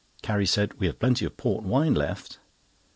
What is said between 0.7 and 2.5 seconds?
"We have plenty of port wine left."